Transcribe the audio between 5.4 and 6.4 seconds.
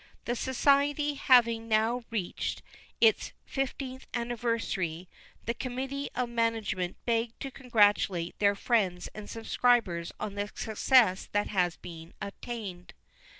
the committee of